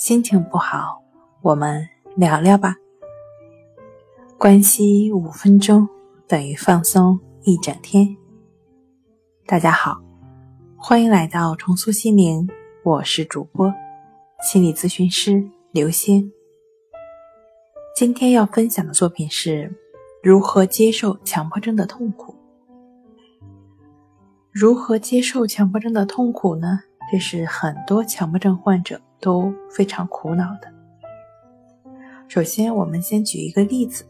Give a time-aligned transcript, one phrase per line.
[0.00, 1.02] 心情不好，
[1.42, 2.74] 我们聊聊吧。
[4.38, 5.86] 关系五分钟
[6.26, 8.16] 等于放松一整天。
[9.44, 10.00] 大家好，
[10.78, 12.48] 欢迎来到重塑心灵，
[12.82, 13.70] 我是主播
[14.42, 16.32] 心理咨询师刘星。
[17.94, 19.70] 今天要分享的作品是
[20.22, 22.34] 如何接受强迫症的痛苦。
[24.50, 26.80] 如何接受强迫症的痛苦呢？
[27.12, 30.72] 这是很多强迫症患者都非常苦恼的。
[32.28, 34.04] 首先，我们先举一个例子：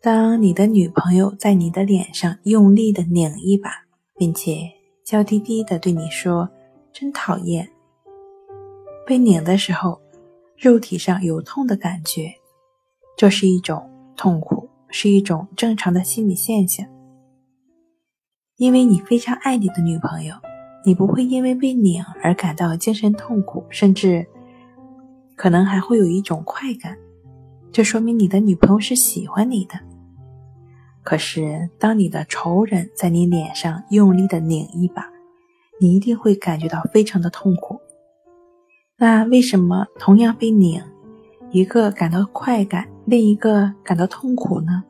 [0.00, 3.70] 当你的女朋友在你的脸上用力的拧一把，
[4.16, 4.70] 并且
[5.04, 6.48] 娇滴滴的对你说
[6.92, 7.68] “真讨厌”，
[9.06, 10.00] 被拧的时候，
[10.56, 12.32] 肉体上有痛的感觉，
[13.16, 16.86] 这是一种痛苦，是一种正常的心理现象。
[18.56, 20.36] 因为你非常爱你的女朋友。
[20.84, 24.26] 你不会因为被拧而感到精神痛苦，甚至
[25.36, 26.98] 可能还会有一种快感，
[27.70, 29.74] 这说明你的女朋友是喜欢你的。
[31.04, 35.08] 可是，当你的仇人在你脸上用力的拧一把，
[35.80, 37.80] 你一定会感觉到非常的痛苦。
[38.96, 40.82] 那为什么同样被拧，
[41.50, 44.84] 一个感到快感，另一个感到痛苦呢？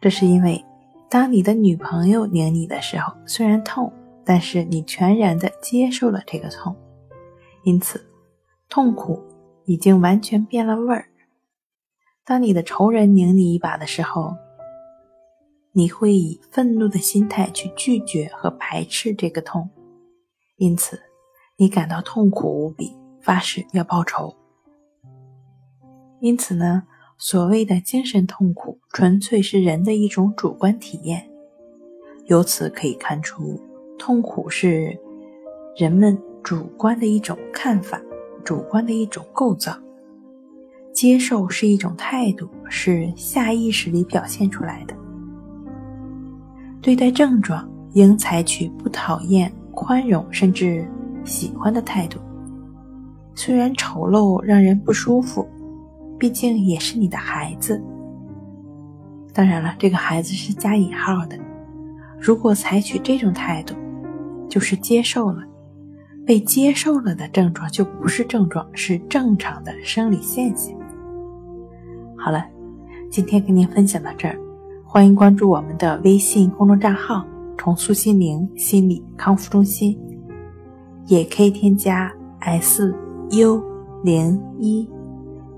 [0.00, 0.64] 这是因为。
[1.08, 3.92] 当你的女朋友拧你的时候，虽然痛，
[4.24, 6.74] 但是你全然的接受了这个痛，
[7.62, 8.04] 因此
[8.68, 9.22] 痛苦
[9.64, 11.08] 已经完全变了味儿。
[12.24, 14.34] 当你的仇人拧你一把的时候，
[15.72, 19.70] 你会以愤怒的心态去拒绝和排斥这个痛，
[20.56, 21.00] 因此
[21.56, 24.34] 你感到痛苦无比，发誓要报仇。
[26.18, 26.82] 因此呢？
[27.18, 31.26] 所谓的精神痛苦，纯粹是人的一种主观体验。
[32.26, 33.58] 由此可以看出，
[33.98, 34.94] 痛苦是
[35.76, 37.98] 人们主观的一种看法，
[38.44, 39.74] 主观的一种构造。
[40.92, 44.94] 接受是一种态度，是下意识里表现出来的。
[46.82, 50.86] 对待症状，应采取不讨厌、宽容，甚至
[51.24, 52.18] 喜欢的态度。
[53.34, 55.48] 虽然丑陋让人不舒服。
[56.18, 57.82] 毕竟也是你的孩子，
[59.34, 61.38] 当然了，这个孩子是加引号的。
[62.18, 63.74] 如果采取这种态度，
[64.48, 65.42] 就是接受了，
[66.24, 70.74] 被接受了的症状就不是症状，是正常的生理现象。
[72.16, 72.46] 好了，
[73.10, 74.38] 今天跟您分享到这儿，
[74.86, 77.22] 欢迎关注我们的微信公众账号
[77.58, 79.98] “重塑心灵心理康复中心”，
[81.06, 82.10] 也可以添加
[82.40, 82.94] “s
[83.32, 83.62] u
[84.02, 84.88] 零一”。